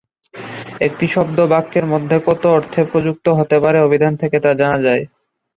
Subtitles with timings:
[0.81, 5.03] একটি শব্দ বাক্যের মধ্যে কত অর্থে প্রযুক্ত হতে পারে, অভিধান থেকে তা জানা যায়।